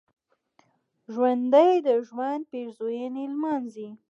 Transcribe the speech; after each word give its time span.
ژوندي 1.13 1.71
د 1.87 1.89
ژوند 2.07 2.43
پېرزوینې 2.51 3.25
لمانځي 3.33 3.89